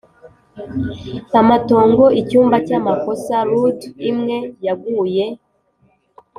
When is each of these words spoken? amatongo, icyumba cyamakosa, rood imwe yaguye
amatongo, 1.41 2.03
icyumba 2.21 2.55
cyamakosa, 2.67 3.35
rood 3.49 3.79
imwe 4.09 4.37
yaguye 4.65 5.25